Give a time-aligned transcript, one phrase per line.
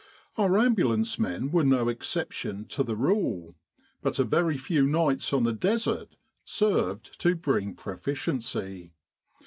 [0.35, 3.53] Our ambulance men were no exception to the rule,
[4.01, 8.93] but a very few nights on the Desert served to bring pro ficiency.